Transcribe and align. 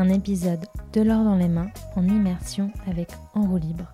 Un 0.00 0.10
épisode 0.10 0.64
de 0.92 1.00
l'or 1.00 1.24
dans 1.24 1.34
les 1.34 1.48
mains 1.48 1.72
en 1.96 2.06
immersion 2.06 2.70
avec 2.86 3.10
En 3.34 3.48
roue 3.48 3.58
libre. 3.58 3.92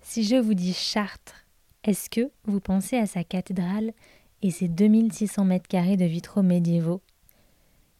Si 0.00 0.24
je 0.24 0.36
vous 0.36 0.54
dis 0.54 0.72
Chartres, 0.72 1.44
est-ce 1.84 2.08
que 2.08 2.30
vous 2.44 2.58
pensez 2.58 2.96
à 2.96 3.04
sa 3.04 3.22
cathédrale 3.22 3.92
et 4.40 4.50
ses 4.50 4.68
2600 4.68 5.44
mètres 5.44 5.68
carrés 5.68 5.98
de 5.98 6.06
vitraux 6.06 6.40
médiévaux? 6.40 7.02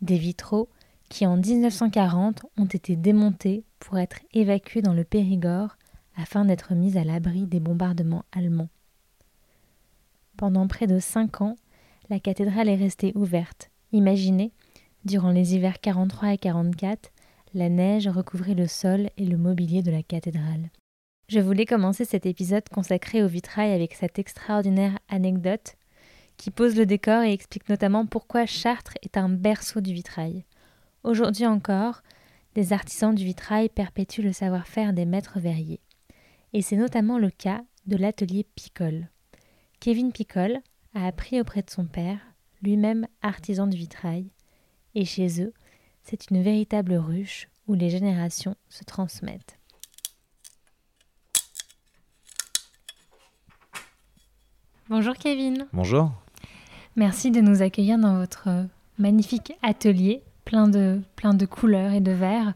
Des 0.00 0.16
vitraux 0.16 0.70
qui 1.10 1.26
en 1.26 1.36
1940 1.36 2.46
ont 2.56 2.64
été 2.64 2.96
démontés 2.96 3.62
pour 3.78 3.98
être 3.98 4.20
évacués 4.32 4.80
dans 4.80 4.94
le 4.94 5.04
Périgord 5.04 5.76
afin 6.16 6.46
d'être 6.46 6.72
mis 6.72 6.96
à 6.96 7.04
l'abri 7.04 7.44
des 7.44 7.60
bombardements 7.60 8.24
allemands. 8.32 8.70
Pendant 10.38 10.66
près 10.68 10.86
de 10.86 11.00
cinq 11.00 11.42
ans, 11.42 11.56
la 12.08 12.18
cathédrale 12.18 12.70
est 12.70 12.76
restée 12.76 13.12
ouverte. 13.14 13.70
Imaginez, 13.92 14.52
durant 15.04 15.30
les 15.30 15.54
hivers 15.54 15.80
43 15.80 16.34
et 16.34 16.38
44, 16.38 17.10
la 17.54 17.68
neige 17.68 18.08
recouvrait 18.08 18.54
le 18.54 18.66
sol 18.66 19.10
et 19.16 19.24
le 19.24 19.36
mobilier 19.36 19.82
de 19.82 19.90
la 19.90 20.02
cathédrale. 20.02 20.70
Je 21.28 21.40
voulais 21.40 21.66
commencer 21.66 22.04
cet 22.04 22.26
épisode 22.26 22.68
consacré 22.68 23.22
au 23.22 23.28
vitrail 23.28 23.72
avec 23.72 23.94
cette 23.94 24.18
extraordinaire 24.18 24.98
anecdote 25.08 25.76
qui 26.36 26.50
pose 26.50 26.76
le 26.76 26.86
décor 26.86 27.22
et 27.22 27.32
explique 27.32 27.68
notamment 27.68 28.06
pourquoi 28.06 28.46
Chartres 28.46 28.94
est 29.02 29.16
un 29.16 29.28
berceau 29.28 29.80
du 29.80 29.92
vitrail. 29.92 30.44
Aujourd'hui 31.04 31.46
encore, 31.46 32.02
des 32.54 32.72
artisans 32.72 33.14
du 33.14 33.24
vitrail 33.24 33.68
perpétuent 33.68 34.22
le 34.22 34.32
savoir-faire 34.32 34.92
des 34.92 35.04
maîtres 35.04 35.38
verriers. 35.38 35.80
Et 36.52 36.62
c'est 36.62 36.76
notamment 36.76 37.18
le 37.18 37.30
cas 37.30 37.62
de 37.86 37.96
l'atelier 37.96 38.46
Picole. 38.54 39.08
Kevin 39.80 40.12
Picole 40.12 40.58
a 40.94 41.06
appris 41.06 41.40
auprès 41.40 41.62
de 41.62 41.70
son 41.70 41.84
père, 41.84 42.18
lui-même 42.62 43.06
artisan 43.22 43.66
du 43.66 43.76
vitrail, 43.76 44.30
et 44.94 45.04
chez 45.04 45.42
eux, 45.42 45.52
c'est 46.02 46.30
une 46.30 46.42
véritable 46.42 46.94
ruche 46.94 47.48
où 47.68 47.74
les 47.74 47.90
générations 47.90 48.56
se 48.68 48.84
transmettent. 48.84 49.58
Bonjour 54.88 55.14
Kevin. 55.14 55.66
Bonjour. 55.72 56.10
Merci 56.96 57.30
de 57.30 57.40
nous 57.40 57.62
accueillir 57.62 57.98
dans 57.98 58.18
votre 58.18 58.48
magnifique 58.98 59.52
atelier 59.62 60.22
plein 60.44 60.66
de, 60.66 61.00
plein 61.14 61.32
de 61.32 61.46
couleurs 61.46 61.92
et 61.92 62.00
de 62.00 62.10
verres. 62.10 62.54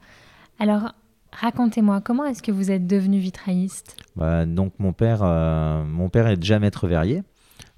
Alors, 0.59 0.93
racontez-moi, 1.33 2.01
comment 2.01 2.25
est-ce 2.25 2.43
que 2.43 2.51
vous 2.51 2.73
êtes 2.73 2.87
devenu 2.89 3.19
vitrailliste? 3.19 3.97
Bah, 4.17 4.47
Donc, 4.47 4.73
mon 4.79 4.93
père, 4.93 5.21
euh, 5.23 5.85
mon 5.85 6.09
père 6.09 6.27
est 6.27 6.37
déjà 6.37 6.59
maître 6.59 6.89
verrier. 6.89 7.23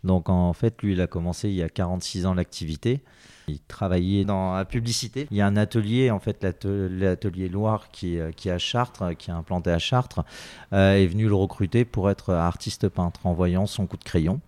Donc, 0.05 0.29
en 0.29 0.53
fait, 0.53 0.81
lui, 0.83 0.93
il 0.93 1.01
a 1.01 1.07
commencé 1.07 1.49
il 1.49 1.55
y 1.55 1.63
a 1.63 1.69
46 1.69 2.27
ans 2.27 2.35
l'activité. 2.35 3.03
Il 3.49 3.61
travaillait 3.61 4.25
dans 4.25 4.55
la 4.55 4.65
publicité. 4.65 5.29
Il 5.31 5.37
y 5.37 5.41
a 5.41 5.47
un 5.47 5.57
atelier, 5.57 6.11
en 6.11 6.19
fait, 6.19 6.45
l'atelier 6.65 7.49
Loire, 7.49 7.91
qui, 7.91 8.19
qui 8.37 8.49
est 8.49 8.53
à 8.53 8.59
Chartres, 8.59 9.17
qui 9.17 9.31
est 9.31 9.35
implanté 9.35 9.71
à 9.71 9.79
Chartres, 9.79 10.25
euh, 10.73 10.95
est 10.95 11.07
venu 11.07 11.29
le 11.29 11.35
recruter 11.35 11.85
pour 11.85 12.11
être 12.11 12.33
artiste 12.33 12.89
peintre 12.89 13.27
en 13.27 13.33
voyant 13.33 13.67
son 13.67 13.87
coup 13.87 13.97
de 13.97 14.05
crayon. 14.05 14.41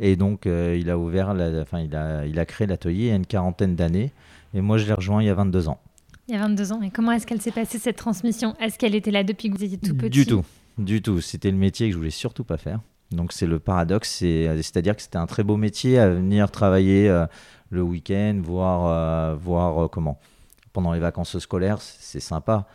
Et 0.00 0.16
donc, 0.16 0.46
euh, 0.46 0.76
il 0.80 0.90
a 0.90 0.98
ouvert, 0.98 1.34
la, 1.34 1.60
enfin, 1.60 1.80
il 1.80 1.94
a, 1.94 2.26
il 2.26 2.38
a 2.38 2.46
créé 2.46 2.66
l'atelier 2.66 3.04
il 3.04 3.08
y 3.08 3.10
a 3.10 3.16
une 3.16 3.26
quarantaine 3.26 3.76
d'années. 3.76 4.12
Et 4.54 4.60
moi, 4.62 4.78
je 4.78 4.86
l'ai 4.86 4.94
rejoint 4.94 5.22
il 5.22 5.26
y 5.26 5.30
a 5.30 5.34
22 5.34 5.68
ans. 5.68 5.78
Il 6.26 6.34
y 6.34 6.36
a 6.36 6.40
22 6.40 6.72
ans. 6.72 6.82
Et 6.82 6.90
comment 6.90 7.12
est-ce 7.12 7.26
qu'elle 7.26 7.40
s'est 7.40 7.50
passée 7.50 7.78
cette 7.78 7.96
transmission? 7.96 8.56
Est-ce 8.60 8.78
qu'elle 8.78 8.94
était 8.94 9.10
là 9.10 9.22
depuis 9.24 9.50
que 9.50 9.56
vous 9.56 9.64
étiez 9.64 9.78
tout 9.78 9.94
petit? 9.94 10.10
Du 10.10 10.26
tout. 10.26 10.44
Du 10.78 11.02
tout. 11.02 11.20
C'était 11.20 11.50
le 11.50 11.56
métier 11.56 11.88
que 11.88 11.92
je 11.92 11.98
voulais 11.98 12.10
surtout 12.10 12.44
pas 12.44 12.56
faire. 12.56 12.80
Donc 13.10 13.32
c'est 13.32 13.46
le 13.46 13.58
paradoxe, 13.58 14.18
c'est-à-dire 14.18 14.94
que 14.94 15.02
c'était 15.02 15.18
un 15.18 15.26
très 15.26 15.42
beau 15.42 15.56
métier 15.56 15.98
à 15.98 16.10
venir 16.10 16.50
travailler 16.50 17.08
euh, 17.08 17.26
le 17.70 17.82
week-end, 17.82 18.40
voir, 18.42 18.86
euh, 18.86 19.34
voir 19.34 19.84
euh, 19.84 19.88
comment. 19.88 20.20
Pendant 20.72 20.92
les 20.92 21.00
vacances 21.00 21.36
scolaires, 21.38 21.80
c'est 21.80 22.20
sympa. 22.20 22.66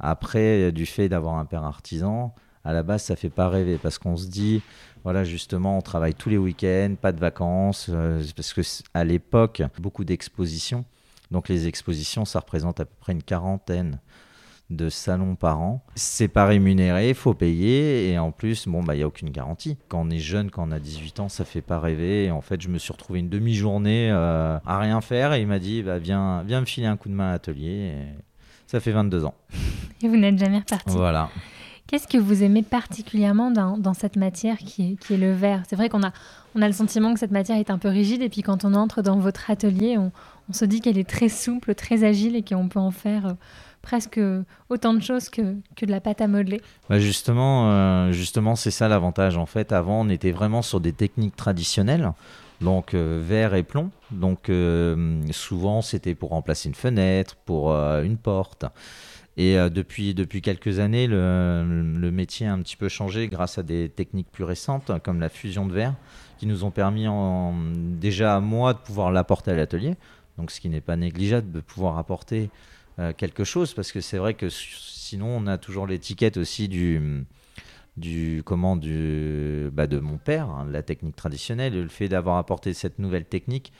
Après, 0.00 0.72
du 0.72 0.86
fait 0.86 1.08
d'avoir 1.08 1.36
un 1.36 1.44
père 1.44 1.62
artisan, 1.62 2.34
à 2.64 2.72
la 2.72 2.82
base, 2.82 3.04
ça 3.04 3.14
fait 3.14 3.30
pas 3.30 3.48
rêver 3.48 3.78
parce 3.80 3.98
qu'on 3.98 4.16
se 4.16 4.26
dit, 4.26 4.60
voilà, 5.04 5.22
justement, 5.22 5.78
on 5.78 5.82
travaille 5.82 6.14
tous 6.14 6.30
les 6.30 6.38
week-ends, 6.38 6.96
pas 7.00 7.12
de 7.12 7.20
vacances, 7.20 7.88
parce 8.34 8.52
que 8.52 8.62
à 8.92 9.04
l'époque, 9.04 9.62
beaucoup 9.78 10.02
d'expositions. 10.02 10.84
Donc 11.30 11.48
les 11.48 11.68
expositions, 11.68 12.24
ça 12.24 12.40
représente 12.40 12.80
à 12.80 12.86
peu 12.86 12.94
près 12.98 13.12
une 13.12 13.22
quarantaine 13.22 14.00
de 14.74 14.88
salons 14.88 15.36
par 15.36 15.60
an. 15.60 15.82
C'est 15.94 16.28
pas 16.28 16.46
rémunéré, 16.46 17.10
il 17.10 17.14
faut 17.14 17.34
payer 17.34 18.10
et 18.10 18.18
en 18.18 18.30
plus, 18.30 18.68
bon 18.68 18.82
bah 18.82 18.94
il 18.94 19.00
y 19.00 19.02
a 19.02 19.06
aucune 19.06 19.30
garantie. 19.30 19.76
Quand 19.88 20.02
on 20.06 20.10
est 20.10 20.18
jeune, 20.18 20.50
quand 20.50 20.68
on 20.68 20.72
a 20.72 20.78
18 20.78 21.20
ans, 21.20 21.28
ça 21.28 21.44
fait 21.44 21.62
pas 21.62 21.80
rêver. 21.80 22.24
Et 22.24 22.30
en 22.30 22.40
fait, 22.40 22.60
je 22.60 22.68
me 22.68 22.78
suis 22.78 22.92
retrouvé 22.92 23.20
une 23.20 23.28
demi-journée 23.28 24.10
euh, 24.10 24.58
à 24.64 24.78
rien 24.78 25.00
faire 25.00 25.32
et 25.32 25.40
il 25.40 25.46
m'a 25.46 25.58
dit 25.58 25.82
bah 25.82 25.98
viens, 25.98 26.42
viens 26.42 26.60
me 26.60 26.66
filer 26.66 26.86
un 26.86 26.96
coup 26.96 27.08
de 27.08 27.14
main 27.14 27.28
à 27.28 27.32
l'atelier. 27.32 27.94
Ça 28.66 28.80
fait 28.80 28.92
22 28.92 29.24
ans. 29.24 29.34
Et 30.02 30.08
vous 30.08 30.16
n'êtes 30.16 30.38
jamais 30.38 30.58
reparti. 30.58 30.90
Voilà. 30.90 31.30
Qu'est-ce 31.86 32.08
que 32.08 32.18
vous 32.18 32.42
aimez 32.42 32.62
particulièrement 32.62 33.50
dans, 33.50 33.76
dans 33.76 33.94
cette 33.94 34.16
matière 34.16 34.56
qui 34.56 34.92
est, 34.92 34.96
qui 34.96 35.14
est 35.14 35.16
le 35.18 35.32
verre? 35.32 35.62
C'est 35.68 35.76
vrai 35.76 35.88
qu'on 35.90 36.02
a, 36.02 36.12
on 36.54 36.62
a 36.62 36.66
le 36.66 36.72
sentiment 36.72 37.12
que 37.12 37.20
cette 37.20 37.30
matière 37.30 37.58
est 37.58 37.70
un 37.70 37.78
peu 37.78 37.88
rigide 37.88 38.22
et 38.22 38.30
puis 38.30 38.42
quand 38.42 38.64
on 38.64 38.74
entre 38.74 39.02
dans 39.02 39.18
votre 39.18 39.50
atelier, 39.50 39.98
on, 39.98 40.10
on 40.48 40.52
se 40.52 40.64
dit 40.64 40.80
qu'elle 40.80 40.98
est 40.98 41.08
très 41.08 41.28
souple, 41.28 41.74
très 41.74 42.04
agile 42.04 42.36
et 42.36 42.42
qu'on 42.42 42.68
peut 42.68 42.80
en 42.80 42.90
faire 42.90 43.26
euh, 43.26 43.32
presque 43.82 44.20
autant 44.68 44.94
de 44.94 45.00
choses 45.00 45.28
que, 45.28 45.42
de 45.42 45.90
la 45.90 46.00
pâte 46.00 46.20
à 46.20 46.28
modeler. 46.28 46.60
Bah 46.88 46.98
justement, 46.98 47.70
euh, 47.70 48.12
justement 48.12 48.56
c'est 48.56 48.70
ça 48.70 48.88
l'avantage. 48.88 49.36
En 49.36 49.46
fait, 49.46 49.72
avant, 49.72 50.00
on 50.00 50.08
était 50.08 50.32
vraiment 50.32 50.62
sur 50.62 50.80
des 50.80 50.92
techniques 50.92 51.36
traditionnelles, 51.36 52.12
donc 52.60 52.94
euh, 52.94 53.22
verre 53.22 53.54
et 53.54 53.62
plomb. 53.62 53.90
Donc 54.10 54.50
souvent, 55.32 55.82
c'était 55.82 56.14
pour 56.14 56.30
remplacer 56.30 56.68
une 56.68 56.74
fenêtre, 56.74 57.36
pour 57.44 57.72
une 57.72 58.16
porte. 58.16 58.64
Et 59.36 59.56
depuis, 59.68 60.14
quelques 60.40 60.78
années, 60.78 61.08
le, 61.08 61.64
le, 61.98 62.10
métier 62.12 62.46
a 62.46 62.52
un 62.52 62.60
petit 62.60 62.76
peu 62.76 62.88
changé 62.88 63.26
grâce 63.26 63.58
à 63.58 63.64
des 63.64 63.88
techniques 63.88 64.30
plus 64.30 64.44
récentes, 64.44 64.92
comme 65.02 65.18
la 65.18 65.28
fusion 65.28 65.66
de 65.66 65.72
verre, 65.72 65.94
qui 66.38 66.46
nous 66.46 66.62
ont 66.62 66.70
permis 66.70 67.08
en, 67.08 67.54
déjà 67.74 68.36
à 68.36 68.40
moi 68.40 68.72
de 68.72 68.78
pouvoir 68.78 69.10
l'apporter 69.10 69.50
à 69.50 69.54
l'atelier. 69.54 69.96
Donc 70.38 70.50
ce 70.50 70.60
qui 70.60 70.68
n'est 70.68 70.80
pas 70.80 70.96
négligeable 70.96 71.50
de 71.52 71.60
pouvoir 71.60 71.98
apporter 71.98 72.50
euh, 72.98 73.12
quelque 73.12 73.44
chose 73.44 73.74
parce 73.74 73.92
que 73.92 74.00
c'est 74.00 74.18
vrai 74.18 74.34
que 74.34 74.48
sinon 74.48 75.26
on 75.26 75.46
a 75.46 75.58
toujours 75.58 75.86
l'étiquette 75.86 76.36
aussi 76.36 76.68
du 76.68 77.24
du 77.96 78.42
comment 78.44 78.76
du 78.76 79.68
bah 79.72 79.86
de 79.86 80.00
mon 80.00 80.16
père 80.16 80.48
hein, 80.48 80.66
la 80.70 80.82
technique 80.82 81.16
traditionnelle. 81.16 81.80
Le 81.80 81.88
fait 81.88 82.08
d'avoir 82.08 82.38
apporté 82.38 82.72
cette 82.72 82.98
nouvelle 82.98 83.24
technique 83.24 83.72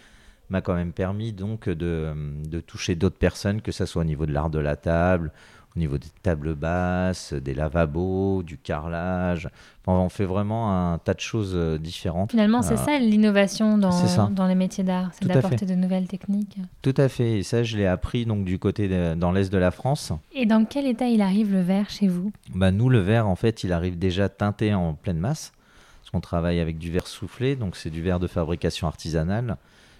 m'a 0.50 0.60
quand 0.60 0.74
même 0.74 0.92
permis 0.92 1.32
donc 1.32 1.68
de, 1.68 2.12
de 2.44 2.60
toucher 2.60 2.94
d'autres 2.94 3.18
personnes 3.18 3.62
que 3.62 3.72
ce 3.72 3.86
soit 3.86 4.02
au 4.02 4.04
niveau 4.04 4.26
de 4.26 4.32
l'art 4.32 4.50
de 4.50 4.58
la 4.58 4.76
table 4.76 5.32
au 5.76 5.80
niveau 5.80 5.98
des 5.98 6.08
tables 6.22 6.54
basses, 6.54 7.32
des 7.32 7.52
lavabos, 7.52 8.44
du 8.44 8.58
carrelage. 8.58 9.48
on 9.86 10.08
fait 10.08 10.24
vraiment 10.24 10.92
un 10.92 10.98
tas 10.98 11.14
de 11.14 11.20
choses 11.20 11.52
euh, 11.54 11.78
différentes. 11.78 12.30
Finalement, 12.30 12.62
c'est 12.62 12.76
ça 12.76 12.98
l'innovation 12.98 13.76
dans, 13.76 14.30
dans 14.30 14.46
les 14.46 14.54
métiers 14.54 14.84
d'art, 14.84 15.10
c'est 15.12 15.26
d'apporter 15.26 15.66
de 15.66 15.74
nouvelles 15.74 16.06
techniques. 16.06 16.58
Tout 16.82 16.94
à 16.96 17.08
fait, 17.08 17.38
et 17.38 17.42
ça 17.42 17.64
je 17.64 17.76
l'ai 17.76 17.86
appris 17.86 18.24
donc 18.24 18.44
du 18.44 18.58
côté 18.58 18.88
dans 19.16 19.32
l'est 19.32 19.52
de 19.52 19.58
la 19.58 19.72
France. 19.72 20.12
Et 20.32 20.46
dans 20.46 20.64
quel 20.64 20.86
état 20.86 21.06
il 21.06 21.20
arrive 21.20 21.52
le 21.52 21.60
verre 21.60 21.90
chez 21.90 22.06
vous? 22.06 22.32
Bah, 22.54 22.70
Nous, 22.70 22.88
le 22.88 23.00
verre, 23.00 23.26
en 23.26 23.36
fait, 23.36 23.64
il 23.64 23.72
arrive 23.72 23.98
déjà 23.98 24.28
teinté 24.28 24.74
en 24.74 24.94
pleine 24.94 25.18
masse, 25.18 25.52
parce 26.00 26.10
qu'on 26.10 26.20
travaille 26.20 26.60
avec 26.60 26.78
du 26.78 26.92
verre 26.92 27.08
soufflé, 27.08 27.56
donc 27.56 27.74
c'est 27.74 27.90
du 27.90 28.00
verre 28.00 28.20
de 28.20 28.28
fabrication 28.28 28.86
artisanale, 28.86 29.56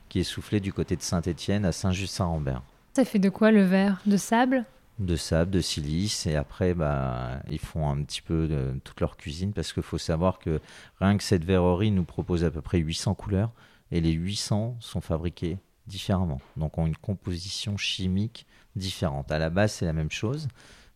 qui 0.09 0.21
est 0.21 0.25
soufflé 0.25 0.61
du 0.61 0.73
côté 0.73 0.95
de 0.95 1.03
Saint-Étienne 1.03 1.65
à 1.65 1.73
Saint-Just-Saint-Rambert. 1.73 2.63
Ça 2.95 3.05
fait 3.05 3.19
de 3.19 3.29
quoi 3.29 3.51
le 3.51 3.65
verre? 3.65 4.01
De 4.07 4.17
sable? 4.17 4.65
De 4.99 5.17
sable, 5.17 5.51
de 5.51 5.61
silice, 5.61 6.27
et 6.27 6.37
après, 6.37 6.75
bah, 6.75 7.41
ils 7.51 7.59
font 7.59 7.89
un 7.89 8.03
petit 8.03 8.23
peu 8.23 8.47
de 8.47 8.79
toute 8.85 9.01
leur 9.01 9.17
cuisine, 9.17 9.53
parce 9.53 9.73
qu'il 9.73 9.83
faut 9.83 9.99
savoir 9.99 10.39
que 10.39 10.61
rien 11.01 11.17
que 11.17 11.25
cette 11.25 11.45
verrerie 11.45 11.91
nous 11.91 12.05
propose 12.05 12.45
à 12.45 12.51
peu 12.51 12.61
près 12.61 12.79
800 12.79 13.15
couleurs, 13.15 13.51
et 13.91 14.01
les 14.01 14.13
800 14.13 14.77
sont 14.81 15.01
fabriquées 15.01 15.59
différemment, 15.87 16.41
donc 16.57 16.79
ont 16.79 16.87
une 16.87 16.97
composition 16.97 17.77
chimique 17.77 18.47
différente. 18.77 19.31
À 19.31 19.39
la 19.39 19.51
base, 19.51 19.73
c'est 19.73 19.85
la 19.85 19.93
même 19.93 20.11
chose, 20.11 20.49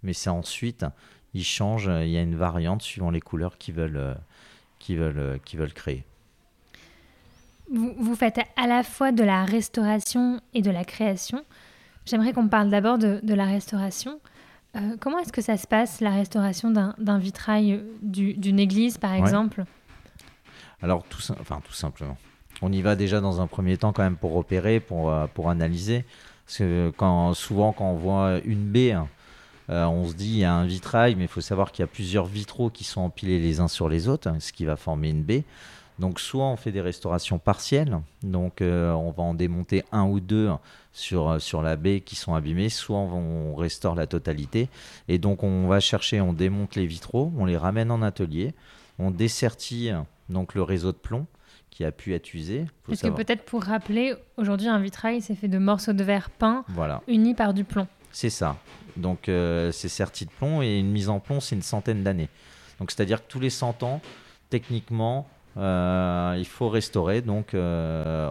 mais 0.03 0.13
c'est 0.13 0.31
ensuite, 0.31 0.87
ils 1.35 1.45
changent, 1.45 1.91
il 2.03 2.11
y 2.11 2.17
a 2.17 2.23
une 2.23 2.37
variante 2.37 2.83
suivant 2.83 3.11
les 3.11 3.21
couleurs 3.21 3.59
qu'ils 3.59 3.75
veulent, 3.75 4.17
veulent, 4.89 5.41
veulent 5.55 5.75
créer. 5.75 6.05
Vous 7.71 8.15
faites 8.15 8.41
à 8.57 8.67
la 8.67 8.83
fois 8.83 9.13
de 9.13 9.23
la 9.23 9.45
restauration 9.45 10.41
et 10.55 10.63
de 10.63 10.71
la 10.71 10.85
création. 10.85 11.45
J'aimerais 12.09 12.33
qu'on 12.33 12.49
parle 12.49 12.71
d'abord 12.71 12.97
de, 12.97 13.35
la 13.35 13.45
restauration. 13.45 14.19
Euh, 14.77 14.97
comment 14.99 15.19
est-ce 15.19 15.33
que 15.33 15.43
ça 15.43 15.59
se 15.59 15.67
passe, 15.67 16.01
la 16.01 16.11
restauration 16.11 16.71
d'un 16.71 17.19
vitrail 17.19 17.83
d'une 18.03 18.59
église, 18.59 18.97
par 18.97 19.13
exemple? 19.13 19.65
Alors, 20.81 21.05
tout, 21.05 21.21
enfin, 21.41 21.61
tout 21.65 21.75
simplement. 21.75 22.17
On 22.63 22.73
y 22.73 22.81
va 22.81 22.97
déjà 22.97 23.21
dans 23.21 23.41
un 23.41 23.47
premier 23.47 23.77
temps 23.77 23.93
quand 23.93 24.03
même 24.03 24.17
pour 24.17 24.37
opérer, 24.37 24.81
pour, 24.81 25.11
euh, 25.11 25.27
pour 25.33 25.51
analyser. 25.51 26.05
Parce 26.47 26.59
que 26.59 26.93
quand, 26.97 27.35
souvent, 27.35 27.73
quand 27.73 27.91
on 27.91 27.97
voit 27.97 28.39
une 28.45 28.65
baie, 28.65 28.93
hein, 28.93 29.09
euh, 29.69 29.85
on 29.85 30.09
se 30.09 30.15
dit 30.15 30.31
il 30.31 30.39
y 30.39 30.45
a 30.45 30.55
un 30.55 30.65
vitrail, 30.65 31.15
mais 31.15 31.25
il 31.25 31.29
faut 31.29 31.43
savoir 31.43 31.73
qu'il 31.73 31.83
y 31.83 31.85
a 31.85 31.89
plusieurs 31.89 32.25
vitraux 32.25 32.71
qui 32.71 32.85
sont 32.85 33.03
empilés 33.03 33.39
les 33.39 33.61
uns 33.61 33.69
sur 33.69 33.89
les 33.89 34.09
autres, 34.09 34.29
hein, 34.29 34.37
ce 34.41 34.53
qui 34.53 34.65
va 34.65 34.77
former 34.77 35.11
une 35.11 35.23
baie. 35.23 35.45
Donc 35.99 36.21
soit 36.21 36.45
on 36.45 36.57
fait 36.57 36.71
des 36.71 36.81
restaurations 36.81 37.39
partielles, 37.39 38.01
donc 38.23 38.63
euh, 38.63 38.93
on 38.93 39.11
va 39.11 39.23
en 39.25 39.35
démonter 39.35 39.83
un 39.91 40.05
ou 40.05 40.21
deux 40.21 40.49
sur, 40.93 41.29
euh, 41.29 41.39
sur 41.41 41.61
la 41.61 41.77
baie 41.77 42.01
qui 42.01 42.15
sont 42.15 42.35
abîmés, 42.35 42.69
soit 42.69 42.99
on, 42.99 43.57
restaure 43.57 43.97
la 43.97 44.07
totalité. 44.07 44.69
Et 45.09 45.19
donc 45.19 45.43
on 45.43 45.67
va 45.67 45.81
chercher, 45.81 46.21
on 46.21 46.33
démonte 46.33 46.77
les 46.77 46.87
vitraux, 46.87 47.33
on 47.37 47.45
les 47.45 47.57
ramène 47.57 47.91
en 47.91 48.03
atelier, 48.03 48.55
on 49.01 49.11
dessertit 49.11 49.91
donc 50.29 50.55
le 50.55 50.63
réseau 50.63 50.93
de 50.93 50.97
plomb 50.97 51.27
qui 51.71 51.85
a 51.85 51.91
pu 51.91 52.15
être 52.15 52.33
usé. 52.35 52.67
Parce 52.87 53.03
que 53.03 53.09
peut-être 53.09 53.45
pour 53.45 53.65
rappeler, 53.65 54.15
aujourd'hui 54.37 54.69
un 54.69 54.79
vitrail 54.79 55.21
c'est 55.21 55.35
fait 55.35 55.49
de 55.49 55.59
morceaux 55.59 55.93
de 55.93 56.05
verre 56.05 56.31
peints 56.31 56.65
unis 57.09 57.35
par 57.35 57.55
du 57.55 57.65
plomb. 57.65 57.89
C'est 58.13 58.31
ça. 58.31 58.57
Donc 58.97 59.29
euh, 59.29 59.73
c'est 59.73 59.89
serti 59.89 60.27
de 60.27 60.31
plomb 60.31 60.63
et 60.63 60.79
une 60.79 60.91
mise 60.91 61.09
en 61.09 61.19
plomb 61.19 61.41
c'est 61.41 61.57
une 61.57 61.63
centaine 61.63 62.05
d'années. 62.05 62.29
Donc 62.79 62.93
c'est-à-dire 62.93 63.25
que 63.25 63.31
tous 63.31 63.41
les 63.41 63.51
100 63.51 63.83
ans, 63.83 64.01
techniquement, 64.51 65.29
il 65.57 66.47
faut 66.47 66.69
restaurer. 66.69 67.23
Donc, 67.23 67.55
euh, 67.55 68.31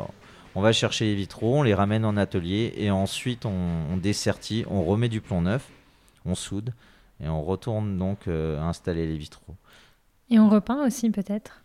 on 0.56 0.62
va 0.62 0.72
chercher 0.72 1.06
les 1.06 1.16
vitraux, 1.16 1.60
on 1.60 1.64
les 1.64 1.74
ramène 1.74 2.06
en 2.06 2.18
atelier 2.18 2.74
et 2.78 2.90
ensuite 2.90 3.46
on, 3.46 3.52
on 3.92 3.98
dessertit, 3.98 4.66
on 4.70 4.84
remet 4.84 5.10
du 5.10 5.22
plomb 5.22 5.42
neuf, 5.42 5.70
on 6.26 6.36
soude 6.36 6.74
et 7.24 7.28
on 7.28 7.44
retourne 7.44 7.98
donc 7.98 8.28
euh, 8.28 8.60
installer 8.60 9.06
les 9.08 9.18
vitraux. 9.18 9.56
Et 10.30 10.40
on 10.40 10.50
repeint 10.50 10.86
aussi 10.86 11.10
peut-être? 11.10 11.62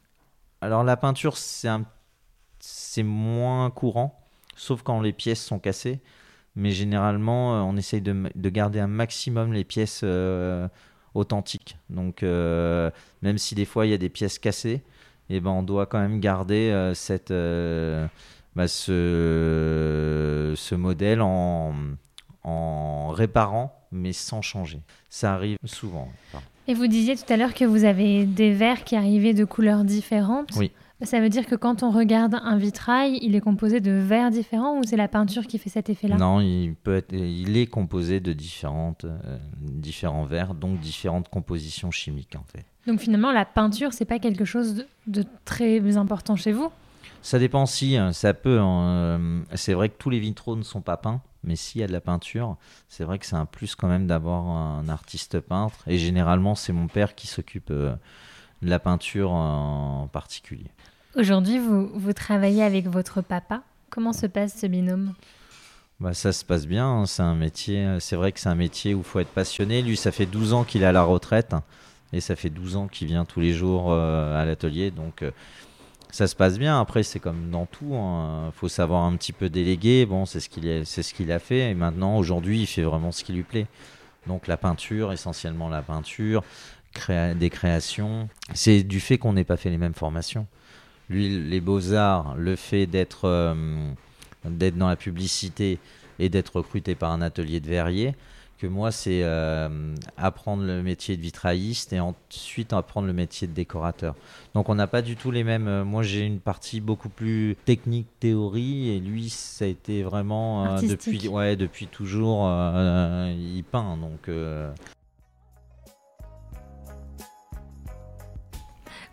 Alors 0.60 0.84
la 0.84 0.96
peinture 0.96 1.36
c'est 1.38 3.02
moins 3.02 3.70
courant, 3.70 4.20
sauf 4.56 4.82
quand 4.82 5.00
les 5.00 5.12
pièces 5.12 5.42
sont 5.44 5.58
cassées. 5.58 6.00
Mais 6.54 6.70
généralement 6.70 7.66
on 7.66 7.78
essaye 7.78 8.02
de, 8.02 8.30
de, 8.34 8.48
garder 8.50 8.78
un 8.78 8.86
maximum 8.86 9.54
les 9.54 9.64
pièces 9.64 10.04
authentiques. 11.14 11.78
Donc 11.88 12.20
même 12.20 13.38
si 13.38 13.54
des 13.54 13.64
fois 13.64 13.86
il 13.86 13.90
y 13.90 13.94
a 13.94 13.98
des 13.98 14.10
pièces 14.10 14.38
cassées, 14.38 14.82
eh 15.30 15.40
ben, 15.40 15.50
on 15.50 15.62
doit 15.62 15.86
quand 15.86 16.00
même 16.00 16.20
garder 16.20 16.70
euh, 16.70 16.94
cette, 16.94 17.30
euh, 17.30 18.06
bah, 18.54 18.68
ce, 18.68 20.52
ce, 20.56 20.74
modèle 20.74 21.22
en, 21.22 21.72
en 22.44 23.08
réparant, 23.08 23.74
mais 23.90 24.12
sans 24.12 24.42
changer. 24.42 24.80
Ça 25.08 25.34
arrive 25.34 25.56
souvent. 25.64 26.08
Et 26.68 26.74
vous 26.74 26.86
disiez 26.86 27.16
tout 27.16 27.30
à 27.32 27.36
l'heure 27.36 27.54
que 27.54 27.64
vous 27.64 27.84
avez 27.84 28.24
des 28.24 28.52
verres 28.52 28.84
qui 28.84 28.96
arrivaient 28.96 29.34
de 29.34 29.44
couleurs 29.44 29.84
différentes. 29.84 30.50
Oui. 30.56 30.70
Ça 31.02 31.20
veut 31.20 31.28
dire 31.28 31.46
que 31.46 31.56
quand 31.56 31.82
on 31.82 31.90
regarde 31.90 32.36
un 32.44 32.56
vitrail, 32.56 33.18
il 33.22 33.34
est 33.34 33.40
composé 33.40 33.80
de 33.80 33.90
verres 33.90 34.30
différents 34.30 34.78
ou 34.78 34.84
c'est 34.84 34.96
la 34.96 35.08
peinture 35.08 35.48
qui 35.48 35.58
fait 35.58 35.68
cet 35.68 35.90
effet-là? 35.90 36.16
Non, 36.16 36.40
il, 36.40 36.74
peut 36.76 36.94
être, 36.94 37.12
il 37.12 37.56
est 37.56 37.66
composé 37.66 38.20
de 38.20 38.32
différentes, 38.32 39.04
euh, 39.04 39.38
différents 39.60 40.24
verres, 40.24 40.54
donc 40.54 40.78
différentes 40.78 41.28
compositions 41.28 41.90
chimiques 41.90 42.36
en 42.36 42.44
fait. 42.44 42.64
Donc 42.86 43.00
finalement, 43.00 43.32
la 43.32 43.44
peinture, 43.44 43.92
c'est 43.92 44.04
pas 44.04 44.18
quelque 44.18 44.44
chose 44.44 44.86
de, 45.06 45.24
très 45.44 45.96
important 45.96 46.36
chez 46.36 46.52
vous? 46.52 46.70
Ça 47.22 47.38
dépend 47.38 47.66
si, 47.66 47.96
hein, 47.96 48.12
ça 48.12 48.34
peut. 48.34 48.58
Hein, 48.58 48.82
euh, 48.82 49.42
c'est 49.54 49.74
vrai 49.74 49.88
que 49.88 49.96
tous 49.96 50.10
les 50.10 50.18
vitraux 50.18 50.56
ne 50.56 50.62
sont 50.62 50.80
pas 50.80 50.96
peints, 50.96 51.20
mais 51.44 51.54
s'il 51.54 51.80
y 51.80 51.84
a 51.84 51.86
de 51.86 51.92
la 51.92 52.00
peinture, 52.00 52.56
c'est 52.88 53.04
vrai 53.04 53.20
que 53.20 53.26
c'est 53.26 53.36
un 53.36 53.46
plus 53.46 53.76
quand 53.76 53.86
même 53.86 54.08
d'avoir 54.08 54.46
un 54.46 54.88
artiste 54.88 55.38
peintre. 55.38 55.76
Et 55.86 55.98
généralement, 55.98 56.56
c'est 56.56 56.72
mon 56.72 56.88
père 56.88 57.14
qui 57.14 57.28
s'occupe 57.28 57.70
euh, 57.70 57.94
de 58.62 58.68
la 58.68 58.80
peinture 58.80 59.30
en 59.30 60.08
particulier. 60.12 60.70
Aujourd'hui, 61.14 61.58
vous, 61.58 61.88
vous 61.94 62.12
travaillez 62.12 62.64
avec 62.64 62.88
votre 62.88 63.20
papa. 63.20 63.62
Comment 63.90 64.12
se 64.12 64.26
passe 64.26 64.58
ce 64.58 64.66
binôme? 64.66 65.14
Bah, 66.00 66.14
ça 66.14 66.32
se 66.32 66.44
passe 66.44 66.66
bien, 66.66 66.88
hein. 66.88 67.06
c'est 67.06 67.22
un 67.22 67.36
métier, 67.36 67.98
c'est 68.00 68.16
vrai 68.16 68.32
que 68.32 68.40
c'est 68.40 68.48
un 68.48 68.56
métier 68.56 68.94
où 68.94 68.98
il 68.98 69.04
faut 69.04 69.20
être 69.20 69.32
passionné. 69.32 69.82
Lui, 69.82 69.96
ça 69.96 70.10
fait 70.10 70.26
12 70.26 70.52
ans 70.54 70.64
qu'il 70.64 70.82
est 70.82 70.86
à 70.86 70.92
la 70.92 71.04
retraite 71.04 71.54
et 72.12 72.20
ça 72.20 72.36
fait 72.36 72.50
12 72.50 72.76
ans 72.76 72.88
qu'il 72.88 73.08
vient 73.08 73.24
tous 73.24 73.40
les 73.40 73.52
jours 73.52 73.92
euh, 73.92 74.40
à 74.40 74.44
l'atelier, 74.44 74.90
donc 74.90 75.22
euh, 75.22 75.30
ça 76.10 76.26
se 76.26 76.36
passe 76.36 76.58
bien. 76.58 76.80
Après, 76.80 77.02
c'est 77.02 77.20
comme 77.20 77.50
dans 77.50 77.66
tout, 77.66 77.90
il 77.90 77.96
hein. 77.96 78.52
faut 78.54 78.68
savoir 78.68 79.04
un 79.04 79.16
petit 79.16 79.32
peu 79.32 79.48
déléguer. 79.48 80.04
Bon, 80.04 80.26
c'est 80.26 80.40
ce 80.40 80.48
qu'il 80.48 80.84
c'est 80.84 81.02
ce 81.02 81.14
qu'il 81.14 81.32
a 81.32 81.38
fait, 81.38 81.70
et 81.70 81.74
maintenant, 81.74 82.16
aujourd'hui, 82.18 82.60
il 82.60 82.66
fait 82.66 82.82
vraiment 82.82 83.12
ce 83.12 83.24
qui 83.24 83.32
lui 83.32 83.44
plaît. 83.44 83.66
Donc 84.26 84.46
la 84.46 84.56
peinture, 84.56 85.12
essentiellement 85.12 85.68
la 85.68 85.82
peinture, 85.82 86.44
des 87.34 87.50
créations. 87.50 88.28
C'est 88.54 88.82
du 88.82 89.00
fait 89.00 89.18
qu'on 89.18 89.32
n'ait 89.32 89.44
pas 89.44 89.56
fait 89.56 89.70
les 89.70 89.78
mêmes 89.78 89.94
formations. 89.94 90.46
Lui, 91.08 91.28
les 91.28 91.60
beaux-arts, 91.60 92.34
le 92.36 92.56
fait 92.56 92.86
d'être 92.86 93.24
euh, 93.24 93.54
d'être 94.44 94.76
dans 94.76 94.88
la 94.88 94.96
publicité 94.96 95.78
et 96.18 96.28
d'être 96.28 96.56
recruté 96.56 96.94
par 96.94 97.12
un 97.12 97.22
atelier 97.22 97.60
de 97.60 97.68
verrier, 97.68 98.14
que 98.62 98.68
moi, 98.68 98.92
c'est 98.92 99.22
euh, 99.24 99.92
apprendre 100.16 100.62
le 100.62 100.84
métier 100.84 101.16
de 101.16 101.20
vitrailliste 101.20 101.92
et 101.92 101.98
ensuite 101.98 102.72
apprendre 102.72 103.08
le 103.08 103.12
métier 103.12 103.48
de 103.48 103.52
décorateur. 103.52 104.14
Donc 104.54 104.68
on 104.68 104.76
n'a 104.76 104.86
pas 104.86 105.02
du 105.02 105.16
tout 105.16 105.32
les 105.32 105.42
mêmes. 105.42 105.66
Euh, 105.66 105.84
moi, 105.84 106.04
j'ai 106.04 106.24
une 106.24 106.38
partie 106.38 106.80
beaucoup 106.80 107.08
plus 107.08 107.56
technique, 107.64 108.06
théorie, 108.20 108.90
et 108.90 109.00
lui, 109.00 109.30
ça 109.30 109.64
a 109.64 109.68
été 109.68 110.04
vraiment 110.04 110.80
depuis, 110.80 111.26
ouais, 111.26 111.56
depuis 111.56 111.88
toujours. 111.88 112.44
il 112.46 113.64
peint, 113.68 113.96
donc. 113.96 114.30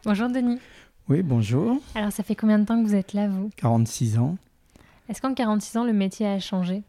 Bonjour 0.06 0.30
Denis. 0.30 0.60
Oui, 1.08 1.24
bonjour. 1.24 1.82
Alors, 1.96 2.12
ça 2.12 2.22
fait 2.22 2.36
combien 2.36 2.60
de 2.60 2.66
temps 2.66 2.80
que 2.84 2.88
vous 2.88 2.94
êtes 2.94 3.14
là, 3.14 3.28
vous? 3.28 3.50
46 3.58 4.20
ans. 4.20 4.38
Est-ce 5.10 5.24
qu'en 5.24 5.34
46 5.34 5.78
ans, 5.78 5.84
le 5.86 5.94
métier 5.94 6.28
a 6.28 6.40
changé? 6.40 6.84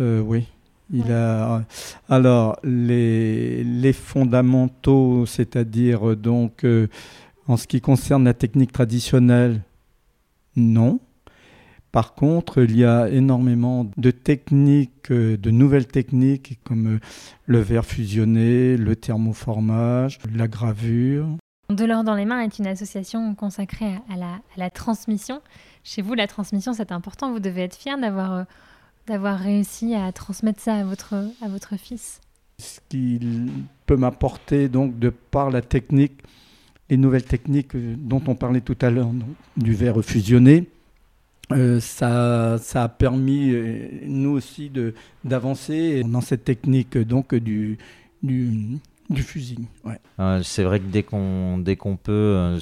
Euh, 0.00 0.22
Oui. 0.22 0.46
Il 0.90 1.12
a 1.12 1.64
alors 2.08 2.58
les, 2.64 3.62
les 3.62 3.92
fondamentaux, 3.92 5.26
c'est-à-dire 5.26 6.16
donc 6.16 6.64
euh, 6.64 6.88
en 7.46 7.56
ce 7.56 7.66
qui 7.66 7.80
concerne 7.80 8.24
la 8.24 8.34
technique 8.34 8.72
traditionnelle, 8.72 9.62
non. 10.56 11.00
Par 11.92 12.14
contre, 12.14 12.62
il 12.62 12.76
y 12.76 12.84
a 12.84 13.08
énormément 13.08 13.90
de 13.96 14.10
techniques, 14.10 15.10
euh, 15.10 15.38
de 15.38 15.50
nouvelles 15.50 15.86
techniques 15.86 16.58
comme 16.62 17.00
le 17.46 17.58
verre 17.60 17.86
fusionné, 17.86 18.76
le 18.76 18.94
thermoformage, 18.94 20.18
la 20.34 20.48
gravure. 20.48 21.26
De 21.70 21.84
l'or 21.84 22.04
dans 22.04 22.14
les 22.14 22.24
mains 22.24 22.40
est 22.40 22.58
une 22.58 22.66
association 22.66 23.34
consacrée 23.34 23.94
à 24.10 24.40
la, 24.56 24.70
transmission. 24.70 25.40
Chez 25.84 26.00
vous, 26.00 26.14
la 26.14 26.26
transmission, 26.26 26.72
c'est 26.72 26.92
important. 26.92 27.32
Vous 27.32 27.40
devez 27.40 27.62
être 27.62 27.76
fier 27.76 27.98
d'avoir 27.98 28.32
euh, 28.32 28.44
d'avoir 29.08 29.38
réussi 29.38 29.94
à 29.94 30.12
transmettre 30.12 30.60
ça 30.60 30.74
à 30.74 30.84
votre, 30.84 31.14
à 31.42 31.48
votre 31.48 31.76
fils. 31.78 32.20
Ce 32.58 32.80
qu'il 32.88 33.48
peut 33.86 33.96
m'apporter, 33.96 34.68
donc, 34.68 34.98
de 34.98 35.10
par 35.10 35.50
la 35.50 35.62
technique, 35.62 36.20
les 36.90 36.96
nouvelles 36.96 37.24
techniques 37.24 37.74
euh, 37.74 37.94
dont 37.96 38.22
on 38.26 38.34
parlait 38.34 38.60
tout 38.60 38.78
à 38.80 38.90
l'heure, 38.90 39.10
du 39.56 39.74
verre 39.74 40.02
fusionné, 40.02 40.66
euh, 41.52 41.80
ça, 41.80 42.58
ça 42.58 42.84
a 42.84 42.88
permis, 42.88 43.54
nous 44.04 44.30
aussi, 44.30 44.70
d'avancer 45.24 46.02
dans 46.04 46.20
cette 46.20 46.44
technique 46.44 46.98
donc, 46.98 47.34
du, 47.34 47.78
du, 48.22 48.78
du 49.10 49.22
fusil, 49.22 49.66
ouais. 49.84 49.98
Euh, 50.20 50.42
c'est 50.42 50.64
vrai 50.64 50.80
que 50.80 50.86
dès 50.86 51.02
qu'on 51.02 51.58
dès 51.58 51.76
qu'on 51.76 51.96
peut, 51.96 52.12
euh, 52.12 52.58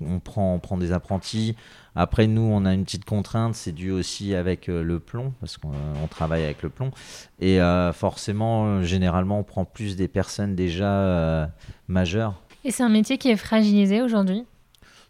on 0.00 0.20
prend 0.20 0.54
on 0.54 0.58
prend 0.58 0.76
des 0.76 0.92
apprentis. 0.92 1.56
Après 1.94 2.26
nous, 2.26 2.42
on 2.42 2.64
a 2.64 2.74
une 2.74 2.84
petite 2.84 3.04
contrainte, 3.04 3.54
c'est 3.54 3.72
dû 3.72 3.90
aussi 3.90 4.34
avec 4.34 4.68
euh, 4.68 4.82
le 4.82 5.00
plomb 5.00 5.32
parce 5.40 5.56
qu'on 5.56 5.72
travaille 6.10 6.44
avec 6.44 6.62
le 6.62 6.68
plomb 6.68 6.90
et 7.40 7.58
forcément, 7.92 8.82
généralement, 8.82 9.40
on 9.40 9.44
prend 9.44 9.64
plus 9.64 9.96
des 9.96 10.08
personnes 10.08 10.54
déjà 10.54 11.50
majeures. 11.88 12.34
Et 12.64 12.70
c'est 12.70 12.82
un 12.82 12.88
métier 12.88 13.18
qui 13.18 13.30
est 13.30 13.36
fragilisé 13.36 14.02
aujourd'hui? 14.02 14.44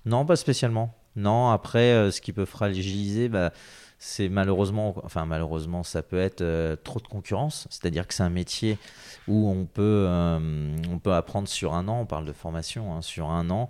Non, 0.05 0.25
pas 0.25 0.37
spécialement. 0.37 0.95
Non, 1.17 1.51
après, 1.51 2.11
ce 2.11 2.21
qui 2.21 2.33
peut 2.33 2.45
fragiliser, 2.45 3.29
bah, 3.29 3.53
c'est 3.99 4.29
malheureusement, 4.29 4.95
enfin 5.05 5.25
malheureusement, 5.27 5.83
ça 5.83 6.03
peut 6.03 6.19
être 6.19 6.43
euh, 6.43 6.77
trop 6.77 7.01
de 7.01 7.07
concurrence. 7.07 7.67
C'est-à-dire 7.71 8.07
que 8.07 8.15
c'est 8.15 8.23
un 8.23 8.31
métier 8.31 8.79
où 9.27 9.49
on 9.49 9.65
peut, 9.65 10.05
euh, 10.09 10.77
on 10.91 10.99
peut 10.99 11.15
apprendre 11.15 11.49
sur 11.49 11.75
un 11.75 11.89
an. 11.89 12.01
On 12.01 12.07
parle 12.07 12.27
de 12.27 12.33
formation 12.33 12.95
hein, 12.95 13.03
sur 13.03 13.31
un 13.31 13.51
an, 13.51 13.69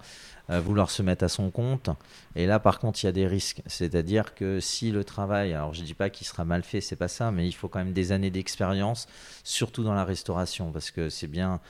vouloir 0.49 0.91
se 0.91 1.03
mettre 1.03 1.25
à 1.25 1.29
son 1.29 1.51
compte. 1.51 1.91
Et 2.37 2.47
là, 2.47 2.59
par 2.61 2.79
contre, 2.79 3.03
il 3.03 3.07
y 3.07 3.09
a 3.09 3.13
des 3.13 3.27
risques. 3.27 3.63
C'est-à-dire 3.67 4.35
que 4.35 4.61
si 4.61 4.93
le 4.93 5.03
travail, 5.03 5.55
alors 5.55 5.75
je 5.75 5.83
dis 5.83 5.95
pas 5.95 6.11
qu'il 6.11 6.27
sera 6.27 6.45
mal 6.45 6.63
fait, 6.63 6.81
c'est 6.81 6.97
pas 6.97 7.09
ça, 7.09 7.31
mais 7.31 7.47
il 7.49 7.53
faut 7.53 7.69
quand 7.69 7.81
même 7.81 7.93
des 7.93 8.13
années 8.13 8.31
d'expérience, 8.31 9.09
surtout 9.43 9.83
dans 9.83 9.95
la 9.95 10.05
restauration, 10.05 10.71
parce 10.71 10.91
que 10.91 11.09
c'est 11.09 11.27
bien 11.27 11.61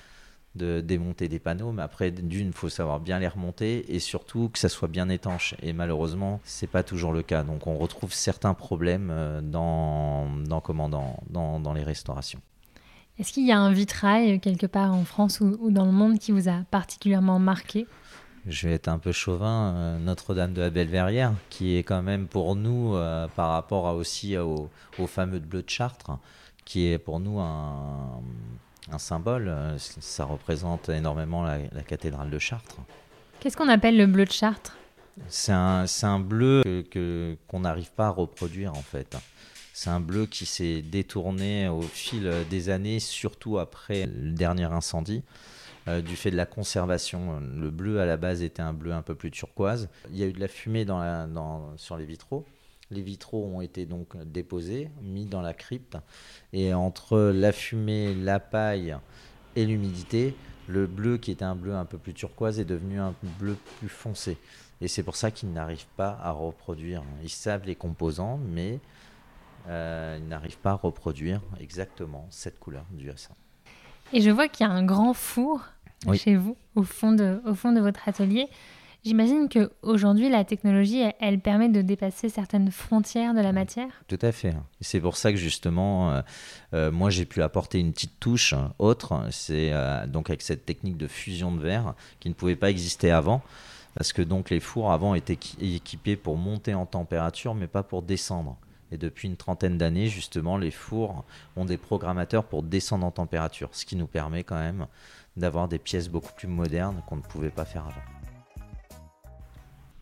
de 0.57 0.81
démonter 0.81 1.29
des 1.29 1.39
panneaux, 1.39 1.73
mais 1.73 1.83
après, 1.83 2.11
d'une, 2.11 2.49
il 2.49 2.53
faut 2.53 2.69
savoir 2.69 3.01
bien 3.01 3.19
les 3.19 3.29
remonter 3.29 3.95
et 3.95 3.99
surtout 3.99 4.49
que 4.49 4.59
ça 4.59 4.69
soit 4.69 4.89
bien 4.89 5.09
étanche. 5.09 5.55
Et 5.63 5.73
malheureusement, 5.73 6.41
c'est 6.45 6.67
pas 6.67 6.83
toujours 6.83 7.13
le 7.13 7.23
cas. 7.23 7.45
Donc, 7.45 7.67
on 7.67 7.77
retrouve 7.77 8.13
certains 8.13 8.55
problèmes 8.55 9.11
euh, 9.11 9.41
dans, 9.41 10.27
dans, 10.47 10.61
comment, 10.61 10.89
dans, 10.89 11.21
dans, 11.31 11.73
les 11.73 11.83
restaurations. 11.83 12.41
Est-ce 13.19 13.33
qu'il 13.33 13.47
y 13.47 13.53
a 13.53 13.59
un 13.59 13.73
vitrail 13.73 14.33
euh, 14.33 14.39
quelque 14.39 14.67
part 14.67 14.93
en 14.93 15.05
France 15.05 15.41
ou, 15.41 15.71
dans 15.71 15.85
le 15.85 15.93
monde 15.93 16.19
qui 16.19 16.33
vous 16.33 16.49
a 16.49 16.63
particulièrement 16.71 17.39
marqué? 17.39 17.87
Je 18.47 18.69
vais 18.69 18.75
être 18.75 18.89
un 18.89 18.99
peu 18.99 19.13
chauvin, 19.13 19.75
euh, 19.75 19.99
Notre-Dame 19.99 20.53
de 20.53 20.61
la 20.61 20.71
Belleverrière, 20.71 21.33
qui 21.51 21.77
est 21.77 21.83
quand 21.83 22.03
même 22.03 22.27
pour 22.27 22.57
nous, 22.57 22.95
par 23.35 23.51
rapport 23.51 23.87
à 23.87 23.95
aussi 23.95 24.37
au, 24.37 24.71
au, 24.99 25.07
fameux 25.07 25.41
bleu 25.41 25.63
de 25.63 25.71
Chartres, 25.71 26.13
qui 26.65 26.87
est 26.87 26.99
pour 26.99 27.21
nous 27.21 27.41
un, 27.41 28.21
un 28.91 28.99
symbole. 28.99 29.49
Euh, 29.49 29.79
ça 29.79 30.25
représente 30.25 30.89
énormément 30.89 31.43
la, 31.45 31.59
cathédrale 31.83 32.31
de 32.31 32.39
Chartres. 32.39 32.77
Qu'est-ce 33.41 33.57
qu'on 33.57 33.69
appelle 33.69 33.97
le 33.97 34.07
bleu 34.07 34.25
de 34.25 34.33
Chartres? 34.33 34.77
C'est 35.29 35.53
un, 35.53 35.87
un, 36.03 36.21
bleu 36.21 36.63
qu'on 36.65 36.91
que, 36.91 37.37
qu'on 37.49 37.61
n'arrive 37.61 37.91
pas 37.93 38.09
à 38.09 38.11
reproduire 38.11 38.73
en 38.73 38.83
fait. 38.83 39.17
C'est 39.73 39.91
un 39.91 40.01
bleu 40.01 40.27
qui 40.27 40.47
s'est 40.47 40.83
détourné 40.83 41.69
au 41.69 41.83
fil 41.83 42.31
des 42.51 42.69
années, 42.71 42.99
surtout 42.99 43.59
après 43.59 44.07
le 44.07 44.33
dernier 44.33 44.65
incendie. 44.65 45.23
Euh, 45.89 46.03
du 46.03 46.17
fait 46.17 46.33
de 46.33 46.37
la 46.37 46.47
conservation. 46.47 47.39
Le 47.41 47.71
bleu 47.71 48.01
à 48.01 48.07
la 48.07 48.17
base 48.17 48.43
était 48.43 48.63
un 48.63 48.73
bleu 48.73 48.93
un 48.93 49.03
peu 49.03 49.15
plus 49.15 49.31
turquoise. 49.31 49.89
Il 50.11 50.17
y 50.17 50.25
a 50.25 50.27
eu 50.27 50.33
de 50.33 50.41
la 50.41 50.49
fumée 50.49 50.85
dans 50.85 50.99
la, 50.99 51.29
dans, 51.29 51.77
sur 51.77 51.97
les 51.97 52.05
vitraux. 52.05 52.45
Les 52.91 53.03
vitraux 53.03 53.45
ont 53.45 53.61
été 53.61 53.85
donc 53.85 54.17
déposés, 54.25 54.91
mis 55.03 55.27
dans 55.27 55.43
la 55.43 55.55
crypte, 55.55 55.99
et 56.53 56.73
entre 56.73 57.19
la 57.19 57.53
fumée, 57.53 58.15
la 58.15 58.39
paille 58.39 58.97
et 59.57 59.65
l'humidité, 59.65 60.37
le 60.69 60.87
bleu 60.87 61.19
qui 61.19 61.31
était 61.31 61.45
un 61.45 61.57
bleu 61.57 61.75
un 61.75 61.85
peu 61.85 61.99
plus 61.99 62.15
turquoise 62.15 62.61
est 62.61 62.65
devenu 62.65 63.01
un 63.01 63.15
bleu 63.39 63.57
plus 63.79 63.89
foncé. 63.89 64.39
Et 64.81 64.89
c'est 64.89 65.03
pour 65.03 65.17
ça 65.17 65.31
qu'ils 65.31 65.53
n'arrivent 65.53 65.87
pas 65.97 66.19
à 66.23 66.33
reproduire. 66.33 67.03
Ils 67.23 67.31
savent 67.31 67.65
les 67.65 67.75
composants, 67.75 68.39
mais 68.39 68.79
euh, 69.69 70.19
ils 70.21 70.29
n'arrivent 70.29 70.59
pas 70.59 70.73
à 70.73 70.75
reproduire 70.75 71.41
exactement 71.61 72.27
cette 72.31 72.59
couleur 72.59 72.85
du 72.91 73.11
hassin. 73.11 73.35
Et 74.13 74.21
je 74.21 74.31
vois 74.31 74.49
qu'il 74.49 74.67
y 74.67 74.71
a 74.71 74.73
un 74.73 74.85
grand 74.85 75.15
four 75.15 75.65
chez 76.15 76.37
vous, 76.37 76.57
au 76.75 76.83
fond 76.83 77.13
de, 77.13 77.41
au 77.47 77.55
fond 77.55 77.73
de 77.73 77.81
votre 77.81 78.09
atelier. 78.09 78.49
J'imagine 79.07 79.49
qu'aujourd'hui, 79.49 80.29
la 80.29 80.45
technologie, 80.45 81.05
elle, 81.21 81.39
permet 81.39 81.69
de 81.69 81.81
dépasser 81.81 82.29
certaines 82.29 82.73
frontières 82.73 83.35
de 83.35 83.41
la 83.41 83.53
matière. 83.53 83.87
Tout 84.09 84.19
à 84.21 84.33
fait. 84.33 84.53
C'est 84.81 84.99
pour 84.99 85.17
ça 85.17 85.31
que 85.31 85.39
justement, 85.39 86.11
euh, 86.11 86.23
euh, 86.75 86.91
moi, 86.91 87.11
j'ai 87.11 87.25
pu 87.25 87.41
apporter 87.41 87.79
une 87.79 87.93
petite 87.93 88.19
touche 88.19 88.53
autre. 88.81 89.29
C'est 89.31 89.71
euh, 89.73 90.09
donc 90.09 90.29
avec 90.29 90.43
cette 90.43 90.67
technique 90.67 90.97
de 90.97 91.07
fusion 91.07 91.53
de 91.55 91.61
verre 91.61 91.95
qui 92.19 92.29
ne 92.29 92.35
pouvait 92.35 92.57
pas 92.57 92.69
exister 92.69 93.13
avant. 93.13 93.43
Parce 93.95 94.13
que 94.13 94.23
donc 94.23 94.51
les 94.51 94.59
fours 94.59 94.91
avant 94.91 95.15
étaient 95.15 95.39
équipés 95.61 96.17
pour 96.17 96.37
monter 96.37 96.75
en 96.75 96.85
température, 96.85 97.55
mais 97.55 97.69
pas 97.69 97.85
pour 97.85 98.03
descendre. 98.03 98.57
Et 98.91 98.99
depuis 98.99 99.29
une 99.29 99.37
trentaine 99.37 99.79
d'années, 99.79 100.09
justement, 100.09 100.59
les 100.59 100.73
fours 100.73 101.25
ont 101.55 101.65
des 101.65 101.79
programmateurs 101.79 102.43
pour 102.43 102.65
descendre 102.65 103.07
en 103.07 103.13
température, 103.13 103.69
ce 103.71 103.87
qui 103.87 103.95
nous 103.95 104.09
permet 104.09 104.43
quand 104.43 104.59
même 104.59 104.89
d'avoir 105.37 105.69
des 105.69 105.79
pièces 105.79 106.09
beaucoup 106.09 106.33
plus 106.33 106.49
modernes 106.49 107.03
qu'on 107.07 107.17
ne 107.17 107.23
pouvait 107.23 107.51
pas 107.51 107.65
faire 107.65 107.85
avant. 107.85 108.26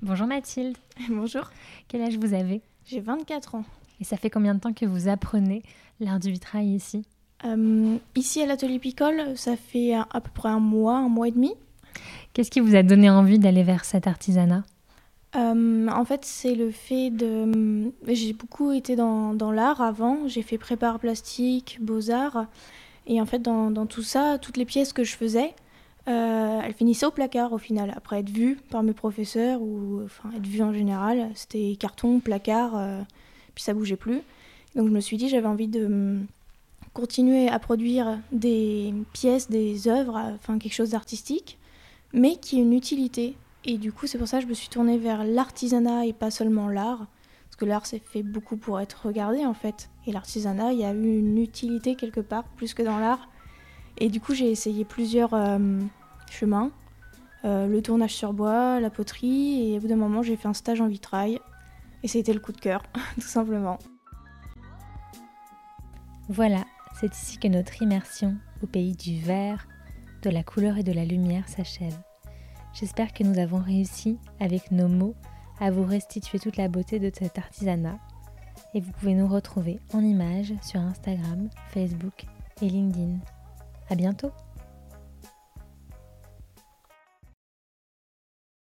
Bonjour 0.04 0.26
Mathilde. 0.26 0.76
Bonjour. 1.08 1.50
Quel 1.88 2.02
âge 2.02 2.18
vous 2.18 2.34
avez? 2.34 2.60
J'ai 2.84 3.00
24 3.00 3.54
ans. 3.54 3.64
Et 4.02 4.04
ça 4.04 4.18
fait 4.18 4.28
combien 4.28 4.54
de 4.54 4.60
temps 4.60 4.74
que 4.74 4.84
vous 4.84 5.08
apprenez 5.08 5.62
l'art 5.98 6.20
du 6.20 6.30
vitrail 6.30 6.74
ici? 6.74 7.06
Euh, 7.46 7.96
Ici 8.14 8.42
à 8.42 8.46
l'atelier 8.46 8.78
Picole, 8.78 9.34
ça 9.36 9.56
fait 9.56 9.94
à, 9.94 10.04
peu 10.12 10.30
près 10.34 10.50
un 10.50 10.60
mois, 10.60 10.98
un 10.98 11.08
mois 11.08 11.28
et 11.28 11.30
demi. 11.30 11.54
Qu'est-ce 12.34 12.50
qui 12.50 12.60
vous 12.60 12.74
a 12.74 12.82
donné 12.82 13.08
envie 13.08 13.38
d'aller 13.38 13.62
vers 13.62 13.86
cet 13.86 14.06
artisanat? 14.06 14.64
Euh, 15.36 15.88
En 15.88 16.04
fait, 16.04 16.26
c'est 16.26 16.54
le 16.54 16.70
fait 16.70 17.08
de... 17.08 17.90
J'ai 18.06 18.34
beaucoup 18.34 18.72
été 18.72 18.96
dans, 18.96 19.32
dans 19.32 19.52
l'art 19.52 19.80
avant. 19.80 20.28
J'ai 20.28 20.42
fait 20.42 20.58
prépare 20.58 20.98
plastique, 20.98 21.78
beaux-arts. 21.80 22.44
Et 23.06 23.22
en 23.22 23.26
fait, 23.26 23.38
dans, 23.38 23.70
dans, 23.70 23.86
tout 23.86 24.02
ça, 24.02 24.36
toutes 24.36 24.58
les 24.58 24.66
pièces 24.66 24.92
que 24.92 25.02
je 25.02 25.16
faisais, 25.16 25.54
euh, 26.06 26.60
elle 26.62 26.74
finissait 26.74 27.06
au 27.06 27.10
placard 27.10 27.52
au 27.52 27.58
final, 27.58 27.92
après 27.96 28.20
être 28.20 28.28
vue 28.28 28.56
par 28.70 28.82
mes 28.82 28.92
professeurs 28.92 29.62
ou 29.62 30.02
enfin 30.04 30.30
être 30.36 30.46
vue 30.46 30.62
en 30.62 30.72
général. 30.72 31.30
C'était 31.34 31.76
carton, 31.78 32.20
placard, 32.20 32.76
euh, 32.76 33.00
puis 33.54 33.64
ça 33.64 33.72
bougeait 33.72 33.96
plus. 33.96 34.20
Donc 34.74 34.88
je 34.88 34.92
me 34.92 35.00
suis 35.00 35.16
dit 35.16 35.28
j'avais 35.28 35.46
envie 35.46 35.68
de 35.68 35.86
hum, 35.86 36.26
continuer 36.92 37.48
à 37.48 37.58
produire 37.58 38.18
des 38.32 38.92
pièces, 39.12 39.48
des 39.48 39.88
œuvres, 39.88 40.20
enfin 40.34 40.58
quelque 40.58 40.74
chose 40.74 40.90
d'artistique, 40.90 41.58
mais 42.12 42.36
qui 42.36 42.58
ait 42.58 42.62
une 42.62 42.74
utilité. 42.74 43.36
Et 43.64 43.78
du 43.78 43.92
coup 43.92 44.06
c'est 44.06 44.18
pour 44.18 44.28
ça 44.28 44.38
que 44.38 44.44
je 44.44 44.48
me 44.48 44.54
suis 44.54 44.68
tournée 44.68 44.98
vers 44.98 45.24
l'artisanat 45.24 46.06
et 46.06 46.12
pas 46.12 46.30
seulement 46.30 46.68
l'art. 46.68 47.06
Parce 47.46 47.56
que 47.56 47.64
l'art 47.64 47.86
c'est 47.86 48.02
fait 48.04 48.22
beaucoup 48.22 48.56
pour 48.58 48.78
être 48.78 49.06
regardé 49.06 49.46
en 49.46 49.54
fait. 49.54 49.88
Et 50.06 50.12
l'artisanat, 50.12 50.72
il 50.72 50.80
y 50.80 50.84
a 50.84 50.92
eu 50.92 51.18
une 51.18 51.38
utilité 51.38 51.94
quelque 51.94 52.20
part, 52.20 52.44
plus 52.56 52.74
que 52.74 52.82
dans 52.82 52.98
l'art. 52.98 53.28
Et 53.98 54.08
du 54.08 54.20
coup, 54.20 54.34
j'ai 54.34 54.50
essayé 54.50 54.84
plusieurs 54.84 55.34
euh, 55.34 55.80
chemins. 56.30 56.70
Euh, 57.44 57.66
le 57.66 57.82
tournage 57.82 58.14
sur 58.14 58.32
bois, 58.32 58.80
la 58.80 58.90
poterie, 58.90 59.72
et 59.72 59.76
au 59.76 59.80
bout 59.80 59.88
d'un 59.88 59.96
moment, 59.96 60.22
j'ai 60.22 60.36
fait 60.36 60.48
un 60.48 60.54
stage 60.54 60.80
en 60.80 60.88
vitrail. 60.88 61.38
Et 62.02 62.08
c'était 62.08 62.32
le 62.32 62.40
coup 62.40 62.52
de 62.52 62.60
cœur, 62.60 62.82
tout 63.14 63.20
simplement. 63.20 63.78
Voilà, 66.28 66.64
c'est 66.98 67.14
ici 67.14 67.38
que 67.38 67.48
notre 67.48 67.82
immersion 67.82 68.36
au 68.62 68.66
pays 68.66 68.96
du 68.96 69.20
vert, 69.20 69.68
de 70.22 70.30
la 70.30 70.42
couleur 70.42 70.78
et 70.78 70.82
de 70.82 70.92
la 70.92 71.04
lumière 71.04 71.48
s'achève. 71.48 71.96
J'espère 72.72 73.12
que 73.12 73.22
nous 73.22 73.38
avons 73.38 73.58
réussi, 73.58 74.18
avec 74.40 74.70
nos 74.70 74.88
mots, 74.88 75.14
à 75.60 75.70
vous 75.70 75.84
restituer 75.84 76.38
toute 76.38 76.56
la 76.56 76.68
beauté 76.68 76.98
de 76.98 77.10
cet 77.14 77.38
artisanat. 77.38 77.98
Et 78.74 78.80
vous 78.80 78.90
pouvez 78.92 79.14
nous 79.14 79.28
retrouver 79.28 79.78
en 79.92 80.00
images 80.02 80.54
sur 80.62 80.80
Instagram, 80.80 81.48
Facebook 81.72 82.24
et 82.62 82.68
LinkedIn. 82.68 83.18
À 83.88 83.94
bientôt 83.94 84.32